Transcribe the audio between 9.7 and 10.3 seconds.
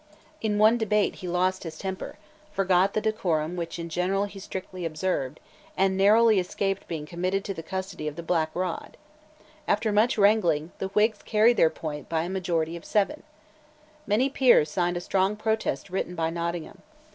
much